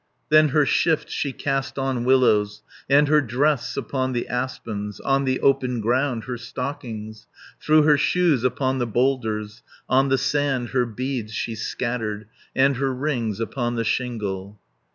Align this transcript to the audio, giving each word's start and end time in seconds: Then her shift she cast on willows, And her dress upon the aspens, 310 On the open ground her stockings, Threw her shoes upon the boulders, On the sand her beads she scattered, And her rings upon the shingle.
Then 0.29 0.47
her 0.49 0.65
shift 0.65 1.11
she 1.11 1.31
cast 1.31 1.77
on 1.77 2.03
willows, 2.05 2.63
And 2.89 3.07
her 3.07 3.21
dress 3.21 3.77
upon 3.77 4.13
the 4.13 4.27
aspens, 4.29 4.97
310 4.97 5.13
On 5.13 5.25
the 5.25 5.39
open 5.41 5.79
ground 5.79 6.23
her 6.23 6.39
stockings, 6.39 7.27
Threw 7.61 7.83
her 7.83 7.99
shoes 7.99 8.43
upon 8.43 8.79
the 8.79 8.87
boulders, 8.87 9.61
On 9.87 10.09
the 10.09 10.17
sand 10.17 10.69
her 10.69 10.87
beads 10.87 11.33
she 11.35 11.53
scattered, 11.53 12.25
And 12.55 12.77
her 12.77 12.91
rings 12.91 13.39
upon 13.39 13.75
the 13.75 13.83
shingle. 13.85 14.59